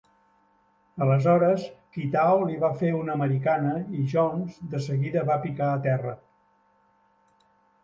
[1.05, 1.65] Aleshores,
[1.97, 6.19] Kitao li va fer una americana i Jones de seguida va picar a terra.